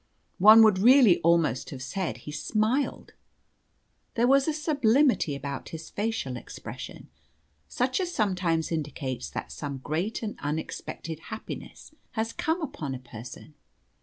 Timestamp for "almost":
1.21-1.69